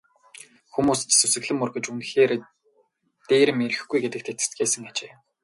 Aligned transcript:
Хүмүүс 0.73 1.01
ч 1.07 1.09
сүсэглэн 1.21 1.57
мөргөж 1.59 1.85
үнэхээр 1.93 2.31
дээрэм 3.29 3.59
ирэхгүй 3.65 3.99
гэдэгт 4.01 4.27
итгэцгээсэн 4.31 4.83
ажээ. 4.89 5.11